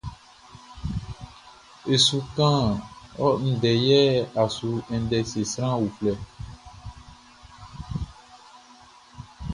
[1.93, 2.65] E su kan
[3.25, 4.01] ɔ ndɛ yɛ
[4.41, 6.13] a su index sran uflɛ.